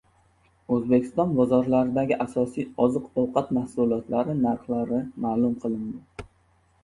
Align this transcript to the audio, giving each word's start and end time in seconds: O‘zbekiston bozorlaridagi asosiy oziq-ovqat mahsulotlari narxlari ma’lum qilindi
O‘zbekiston 0.75 1.33
bozorlaridagi 1.39 2.15
asosiy 2.25 2.65
oziq-ovqat 2.85 3.51
mahsulotlari 3.59 4.35
narxlari 4.41 5.03
ma’lum 5.27 5.53
qilindi 5.67 6.27